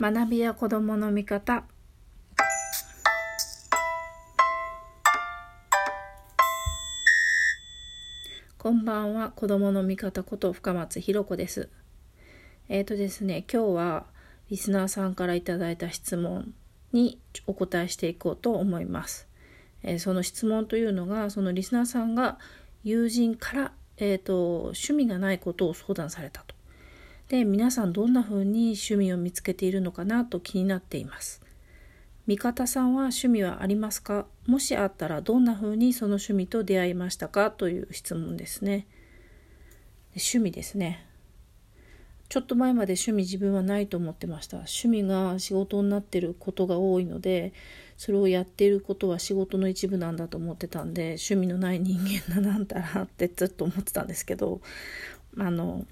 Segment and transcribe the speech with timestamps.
[0.00, 1.64] 学びや子どもの味方。
[8.56, 9.28] こんばんは。
[9.28, 11.68] 子どもの味方こと深松ひ子です。
[12.70, 14.06] えっ、ー、とですね今日は
[14.48, 16.54] リスナーさんからいただいた質問
[16.92, 19.28] にお答えしていこうと思います、
[19.82, 22.38] えー、その質問というのがそのリスナーさんが
[22.84, 23.72] 友人から
[24.02, 26.54] えーと、趣味がないことを相談されたと。
[27.30, 31.40] で皆さんどんな風に趣味を見つけているのかなと気になっています。
[32.26, 34.26] 味方さんは趣味はありますか？
[34.48, 37.52] もしあったらどんな風にその趣味と出会いましたか？
[37.52, 38.88] という質問ですね。
[40.16, 41.06] 趣味ですね。
[42.28, 44.56] ちょっと前まで趣味自分はないと思ってました。
[44.56, 47.52] 趣味が仕事になってることが多いので、
[47.96, 54.60] それをやっていることは仕事の一部なんだと思ってたんで、趣味のない人間だなんだらってずっと思ってたんですけど、
[55.38, 55.86] あの、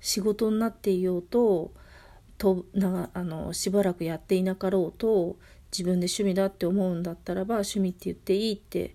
[0.00, 1.72] 仕事になっていようと、
[2.38, 5.36] となあのしばらくやっていなかろうと
[5.70, 8.94] 自分で趣味だって思うんだったらば趣味って言っていいって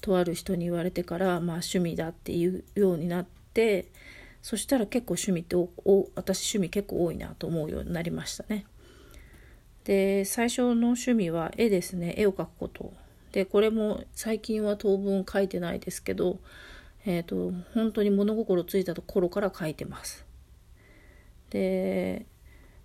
[0.00, 3.92] とある人に言われてからまあ趣味だっていうようになって
[4.40, 5.68] そしたら結構趣味ってお
[6.14, 8.64] 私趣味結構多いなと思うようになりましたね。
[9.84, 12.92] で最初の趣味は絵ですね絵を描くこと
[13.32, 16.38] でこれも最近は当分描いてないですけど、
[17.06, 20.24] えーと、本当に物心ついたところから描いてます。
[21.50, 22.26] で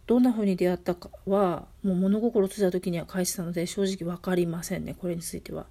[0.07, 5.67] どんな風に出会ったかはもう物心ついた時には描いてたので正直分かりませんねこれについては。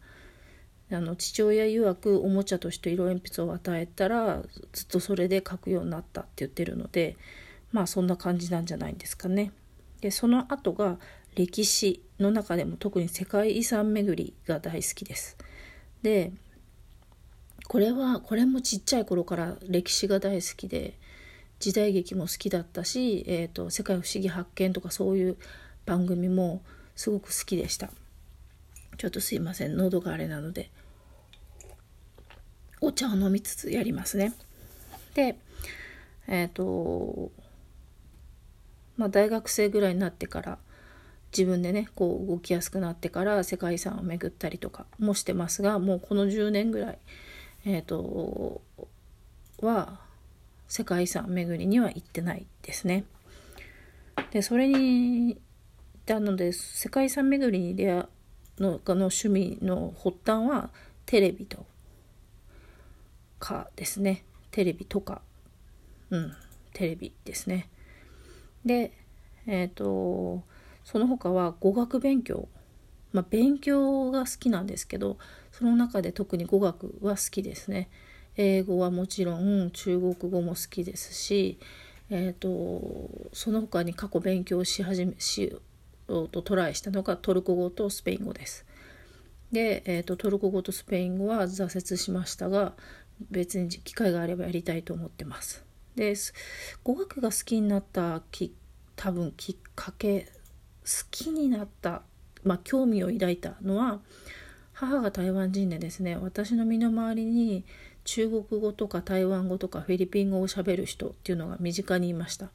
[0.92, 7.16] あの父親曰くおもちゃとして色鉛筆を与えたらずっとそれで描くようになったって言ってるので
[7.72, 9.52] まあそんな感じなんじゃないんですかね。
[10.00, 10.98] でその後が
[11.34, 15.36] 歴史の中でも特に世界遺産巡りが大好きです。
[16.02, 16.32] で
[17.66, 20.98] これはこれもちっちゃい頃から歴史が大好きで
[21.58, 25.36] 時代劇も好きだったし「えーと、世界不思議発見」とかそういう
[25.86, 26.62] 番組も
[26.96, 27.90] すごく好きでした。
[28.96, 30.70] ちょっとすいません喉があれなので
[32.80, 34.32] お茶を飲みつつやりますね。
[35.14, 35.36] で
[36.26, 37.32] えっ、ー、と
[38.96, 40.58] まあ大学生ぐらいになってから
[41.36, 46.98] 自分でねこう動きやすくなってから世界遺産を巡ったりとかもしてますがもうこの10年ぐらい
[47.64, 48.62] えっ、ー、と
[49.60, 50.03] は
[50.74, 53.04] 世界遺産巡りには行ってないですね。
[54.32, 55.40] でそれに
[56.04, 58.08] なので世界遺産巡りに出会
[58.58, 60.70] のの趣味の発端は
[61.06, 61.64] テレビと
[63.38, 64.24] かですね。
[64.50, 65.22] テレビとか。
[66.10, 66.32] うん。
[66.72, 67.68] テレビですね。
[68.64, 68.90] で
[69.46, 70.42] えっ、ー、と
[70.82, 72.48] その他は語学勉強。
[73.12, 75.18] まあ勉強が好きなんですけど
[75.52, 77.88] その中で特に語学は好きですね。
[78.36, 81.58] 英語はもちろん中国語も好きですし
[82.10, 85.56] えーと、その他に過去勉強し始めし
[86.06, 88.66] とトライしたのがトルコ語とスペイン語です。
[89.52, 92.74] で、えーと、トルコ語とスペイン語は挫折しましたが
[93.30, 95.64] 別に機会があればやりたいと思ってます。
[95.96, 96.14] で
[96.82, 98.54] 語学が好きになったき
[98.96, 100.28] 多分きっかけ
[100.82, 102.02] 好きになった、
[102.42, 104.00] まあ、興味を抱いたのは
[104.72, 107.64] 母が台湾人でですね私の身の回りに
[108.04, 112.50] 中国語とか台湾語とかフィリピン語をしゃべる人っていうのが身近にいました。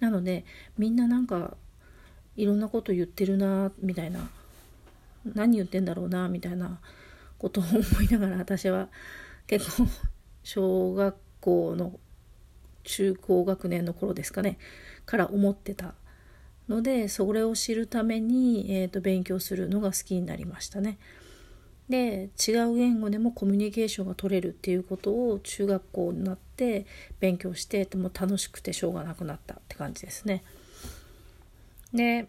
[0.00, 0.44] なので
[0.78, 1.56] みんななんか
[2.36, 4.28] いろんなこと言ってるなみたいな
[5.34, 6.80] 何言ってんだろうなみたいな
[7.38, 8.88] ことを思いながら私は
[9.46, 9.88] 結構
[10.42, 11.98] 小学校の
[12.82, 14.58] 中高学年の頃ですかね
[15.06, 15.94] から思ってた
[16.68, 20.98] のでそれを知るために、えーと、勉強するのが好きになりましたね。
[21.88, 26.86] で違う言語でもコミュニケーションが取れるっていうことを中学校になって
[27.20, 30.42] 勉強しても楽しくてしょうがなくなったって感じですね。
[31.92, 32.26] で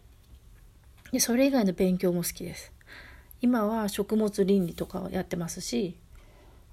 [1.12, 2.74] でそれ以外の勉強も好きです
[3.42, 5.96] 今は食物倫理とかやってますし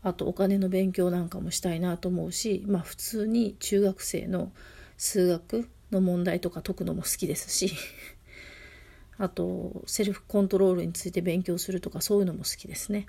[0.03, 4.51] あとお金の勉強なんかもしたいなと思うしまあ普通に中学生の
[4.97, 7.75] 数学の問題とか解くのも好きですし
[9.19, 13.07] あとセルフコントロールについて勉強するとかそういうのも好きですね。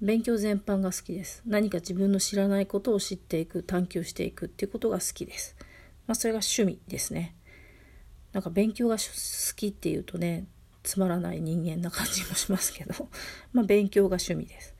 [0.00, 1.42] 勉強全般が好きです。
[1.46, 5.56] 何か自分の知らないことを知っていく探求していくっていうことが好きです。
[6.06, 7.34] まあそれが趣味ですね。
[8.32, 9.02] なんか勉強が好
[9.56, 10.46] きっていうとね
[10.82, 13.08] つまらない人間な感じもしますけど。
[13.52, 14.74] まあ勉強が趣味です。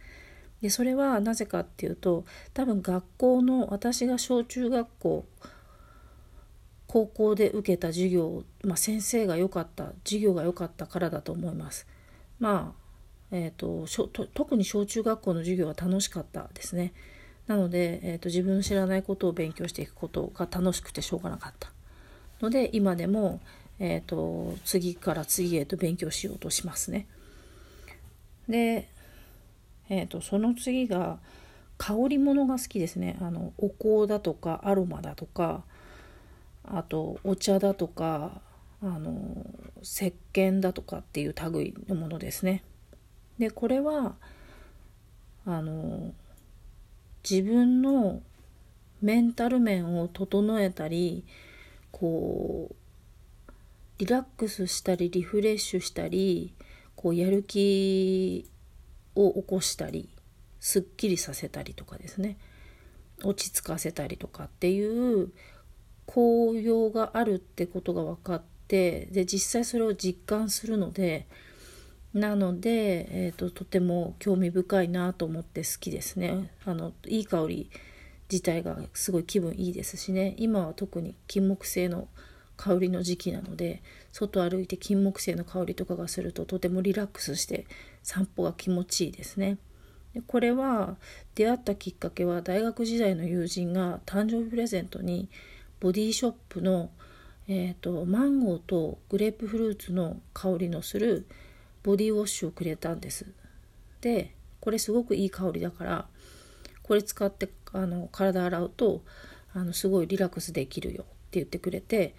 [0.62, 5.26] でそれはなぜかっていうと多分学校の私が小中学校
[6.90, 11.86] 高校で受けた授業、まあ、先生が良かった授業が良かったからだと思います。
[12.40, 12.80] まあ
[13.30, 13.86] えーと、
[14.34, 16.92] 特に小中学校の授業は楽しかったですね。
[17.46, 21.70] なので、えーと自分の知らないことを勉強していくことが楽しくてしょうがなかった。
[22.40, 23.40] ので今でも、
[23.78, 27.06] えーと、次から次へと勉強しようとしますね。
[28.48, 28.88] で、
[29.88, 31.20] えーと、その次が
[31.78, 33.16] 香り物が好きですね。
[33.20, 35.62] あのお香だとかアロマだとか
[36.64, 38.40] あとお茶だとか
[38.82, 39.44] あの
[39.82, 42.62] 石鹸だとかっていう類のものですね。
[43.38, 44.16] でこれは
[45.46, 46.12] あの
[47.28, 48.22] 自分の
[49.02, 51.24] メンタル面を整えたり
[51.90, 52.74] こう
[53.98, 56.54] リラックスしたりリフレッシュしたり
[56.96, 58.48] こうやる気
[59.14, 60.08] を起こしたり
[60.58, 62.38] すっきりさせたりとかですね
[63.22, 65.30] 落ち着かせたりとかっていう
[66.12, 71.28] 効用があるってことが分かってで実際それを実感するので
[72.12, 77.70] なので、えーと、とても興味深いなと思って好きですねあのいい香り
[78.28, 82.08] 自体がすごい気分いいですしね今は特に金木犀の
[82.56, 83.80] 香りの時期なので
[84.10, 87.66] 外歩いて金木犀の香りとかがするととてもリラックスして
[88.02, 89.58] 散歩が気持ちいいですね。
[90.12, 90.96] でこれは
[91.36, 95.28] 出会ったきっかけは大学時代の友人が誕生日プレゼントに
[95.80, 96.90] ボディショップの、
[97.48, 101.26] えーと、マンゴーとグレープフルーツの香りのする
[101.82, 103.26] ボディウォッシュをくれたんです。
[104.00, 106.06] でこれすごくいい香りだから
[106.82, 109.02] これ使ってあの体洗うと
[109.54, 112.14] あのすごいリラックスできるよって言ってくれて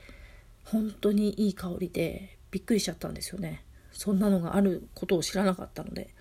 [0.65, 3.63] 本当にいい香りでびっくりしちゃったんですよね。
[3.91, 6.13] そんなのがあることを知らなかったので。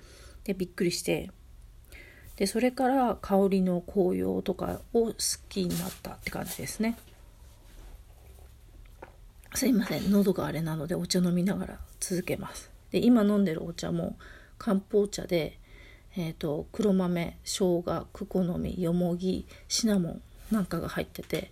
[0.44, 1.30] でびっくりして。
[2.36, 5.14] でそれから香りの紅葉とかを好
[5.50, 6.96] きになったって感じですね。
[9.54, 14.16] すいません喉があれなのでお茶飲みながら続けますで今飲んでるお茶も
[14.58, 15.58] 漢方茶で、
[16.16, 21.50] えーと、黒豆生姜クコの実よもぎシナモンなんかが入ってて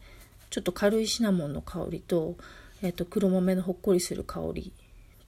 [0.50, 2.36] ちょっと軽いシナモンの香りと
[2.80, 4.72] えーと、黒豆のほっこりする香り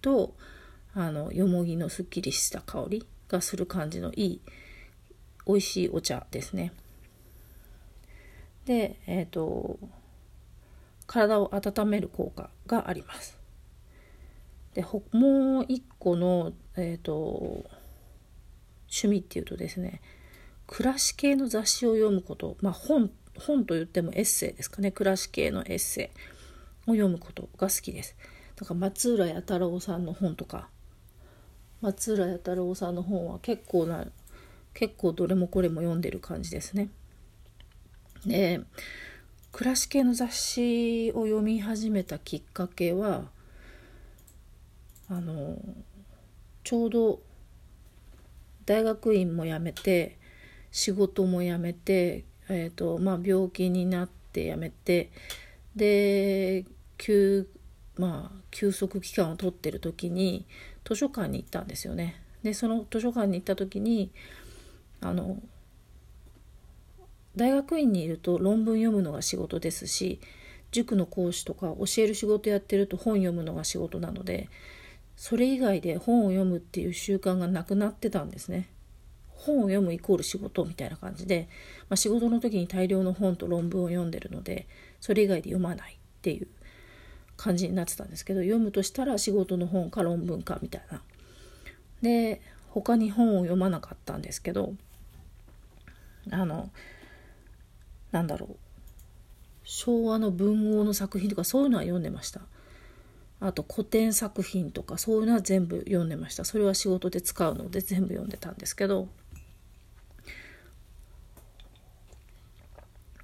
[0.00, 0.34] と
[0.94, 4.40] あのよもぎのすっきりした香りがする感じのいい
[5.46, 6.72] 美味しいお茶ですね。
[8.66, 9.78] で、えーと、
[11.10, 13.36] 体を温める効果があります。
[14.74, 17.68] でもう一個の、えーと
[18.92, 20.00] 趣味っていうとですね
[20.66, 26.10] 暮らし系の雑誌を読むことまあ本本と言ってもエッセイですかね暮らし系のエッセ
[26.86, 28.16] イを読むことが好きです。
[28.56, 30.68] だから松浦弥太郎さんの本とか
[31.80, 34.06] 松浦弥太郎さんの本は結構な
[34.74, 36.88] 結構どれもこれも読んでる感じですね。
[38.24, 38.60] で
[39.52, 43.24] 暮らし系の雑誌を読み始めたきっかけは
[45.08, 45.56] あの
[46.62, 47.20] ちょうど
[48.64, 50.18] 大学院も辞めて
[50.70, 55.10] 仕事も辞めて、えーとまあ、病気になって辞めて
[55.74, 56.64] で
[56.98, 57.48] 休
[57.96, 60.46] まあ休息期間を取ってる時に
[60.84, 62.22] 図書館に行ったんですよね。
[62.42, 64.12] でその図書館に行った時に
[65.00, 65.38] あの
[67.36, 70.20] 大学院にいると論文読むのが仕事ですし
[70.72, 74.48] 塾の講師とか教える仕事やってると本読むのが仕事なので
[75.16, 78.70] それ以外で本を読むっていう習慣がなくなってたんですね。
[79.28, 81.48] 本を読むイコール仕事みたいな感じで、
[81.88, 84.66] まあ、仕事の時に大量の本と論文を読んでるので
[85.00, 86.48] それ以外で読まないっていう
[87.38, 91.02] 感じになってたんですけど読むとしたら仕事の本か論文かみたいな。
[92.02, 94.74] で他に本を読まなかったんですけど
[96.30, 96.70] あの
[98.12, 98.56] なんだろう。
[99.64, 102.40] 昭和の文豪の作品とかそういうのは読んでました。
[103.40, 106.44] あと古典作品とかそういうのは全部読んでました。
[106.44, 109.08] それは仕事で使うので全部読んでたんですけど。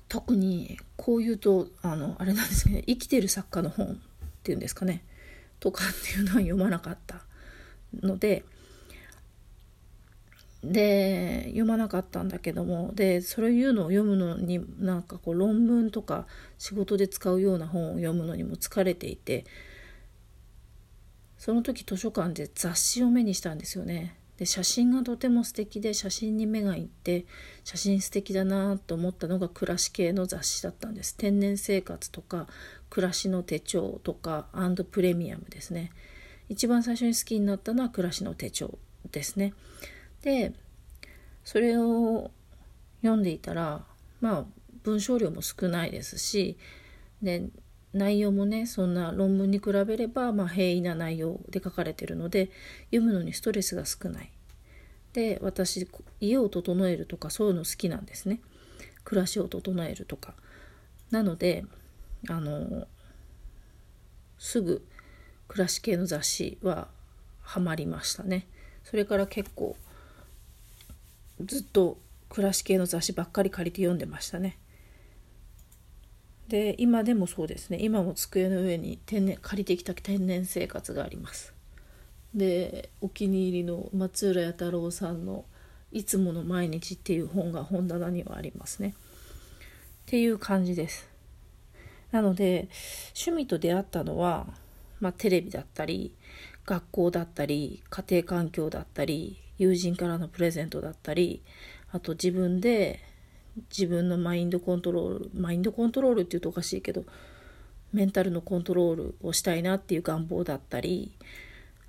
[0.09, 3.97] 特にこういうとあのあれなんですけど、ね、生きてる作家の本っ
[4.45, 5.05] ていうんですかね。
[5.59, 7.25] とかっていうのは読まなかった
[8.03, 8.45] ので
[10.73, 16.27] で読まなかったんだけどもでそういうのを読むのになんかこう論文とか
[16.59, 19.45] 仕事で使うような本を読むのにも疲れていて
[21.39, 24.17] その時図書館で雑誌を目にしたんですよね。
[24.39, 27.25] で写真がとても素敵で写真に目がいって
[27.65, 31.17] 写真素敵だなと思ったのが暮らし系の雑誌だったんです。
[31.17, 32.47] 天然生活とか
[32.91, 35.91] 暮らしの手帳とかアンドプレミアムですね。
[36.49, 38.79] 一番最初に好きになったのは暮らしの手帳
[39.11, 39.55] ですね。
[40.27, 40.53] で
[41.45, 42.33] それを
[43.01, 43.85] 読んでいたら
[44.21, 44.45] まあ
[44.83, 46.59] 文章量も少ないですし
[47.23, 47.45] で
[47.93, 52.51] 内容もねそんな論文に比べれば、まあ、平易な内容で書かれてるので
[52.87, 54.33] 読むのにストレスが少ない。
[55.13, 55.89] で私
[56.21, 58.41] 家を整えるとかそういうの好きなんですね。
[59.05, 60.35] 暮らしを整えるとか。
[61.13, 61.65] なので
[62.29, 62.89] あの
[64.39, 64.85] すぐ
[65.47, 66.89] 暮らし系の雑誌は
[67.43, 68.49] ハマりましたね
[68.83, 69.77] それから結構
[71.45, 74.59] ずっと暮らし系の雑誌ばっかり借りて読んでましたね。
[76.49, 77.79] で今でもそうですね。
[77.81, 81.55] 今も机の上に天然借りてきた天然生活があります。
[82.35, 85.45] でお気に入りの松浦弥太郎さんの
[85.93, 88.91] 「いつもの毎日」っていう本が本棚にはありますね。
[88.91, 88.93] っ
[90.07, 91.09] ていう感じです。
[92.13, 92.69] なので
[93.15, 94.47] 趣味と出会ったのは、
[95.01, 96.15] まあ、テレビだったり
[96.65, 101.43] 学校だったり家庭環境だったり友人からのプレゼントだったり
[101.93, 103.01] あと自分で
[103.71, 107.05] 自分のマインドコントロールマインドコントロールって言うとおかしいけど
[107.93, 111.13] メンタルのコントロールをしたいなっていう願望だったり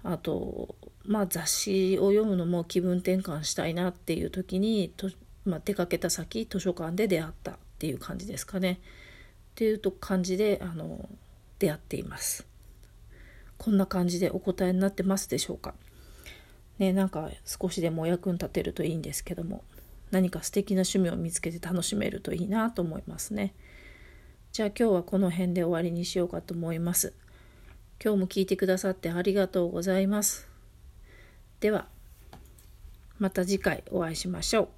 [0.03, 5.09] あとまあ雑誌を読むのも気分転換したいなっていう時にと、
[5.45, 8.79] まあ、出かけた先図書館で出会ったっていう感じですかね。
[9.51, 11.09] っていうと感じであの
[11.59, 12.45] 出会っています。
[13.57, 15.73] こんな感じでお答えになってますでしょうか？
[16.79, 19.63] ねなんか少しでもお役に立てるといいんですけども
[20.11, 23.53] 何か素敵な趣味を見つけて楽しめるといいなと思いますね。
[24.53, 27.13] じゃあ今日はこの辺で終わりにしようかと思います。
[28.03, 30.47] 今日も聞いてくださってありがとうございます。
[31.59, 31.87] では
[33.19, 34.76] また次回お会いしましょう。